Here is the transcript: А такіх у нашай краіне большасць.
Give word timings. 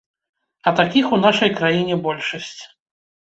А 0.71 0.71
такіх 0.79 1.05
у 1.17 1.19
нашай 1.25 1.51
краіне 1.59 1.99
большасць. 2.09 2.57